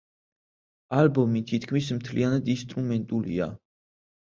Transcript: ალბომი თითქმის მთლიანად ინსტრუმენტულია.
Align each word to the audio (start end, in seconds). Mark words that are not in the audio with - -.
ალბომი 1.01 1.43
თითქმის 1.51 1.91
მთლიანად 1.99 2.51
ინსტრუმენტულია. 2.57 3.53